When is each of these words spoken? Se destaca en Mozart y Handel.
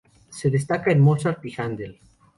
Se 0.29 0.49
destaca 0.49 0.89
en 0.91 0.99
Mozart 0.99 1.45
y 1.45 1.53
Handel. 1.61 1.99